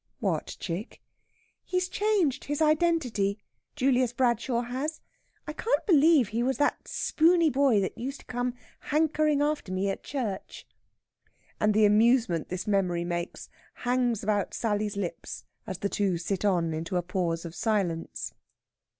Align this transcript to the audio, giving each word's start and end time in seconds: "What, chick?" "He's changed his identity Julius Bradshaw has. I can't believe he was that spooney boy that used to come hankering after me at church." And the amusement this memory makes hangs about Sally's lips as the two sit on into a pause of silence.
"What, 0.19 0.57
chick?" 0.59 0.99
"He's 1.63 1.87
changed 1.87 2.45
his 2.45 2.59
identity 2.59 3.37
Julius 3.75 4.13
Bradshaw 4.13 4.61
has. 4.61 4.99
I 5.45 5.53
can't 5.53 5.85
believe 5.85 6.29
he 6.29 6.41
was 6.41 6.57
that 6.57 6.87
spooney 6.87 7.51
boy 7.51 7.79
that 7.81 7.95
used 7.99 8.21
to 8.21 8.25
come 8.25 8.55
hankering 8.89 9.43
after 9.43 9.71
me 9.71 9.91
at 9.91 10.01
church." 10.01 10.65
And 11.59 11.75
the 11.75 11.85
amusement 11.85 12.49
this 12.49 12.65
memory 12.65 13.03
makes 13.05 13.47
hangs 13.85 14.23
about 14.23 14.55
Sally's 14.55 14.97
lips 14.97 15.45
as 15.67 15.77
the 15.77 15.87
two 15.87 16.17
sit 16.17 16.43
on 16.43 16.73
into 16.73 16.97
a 16.97 17.03
pause 17.03 17.45
of 17.45 17.53
silence. 17.53 18.33